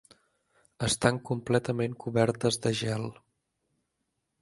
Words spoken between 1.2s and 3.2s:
completament cobertes de gel.